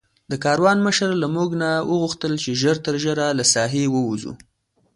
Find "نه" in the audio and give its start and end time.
1.61-1.69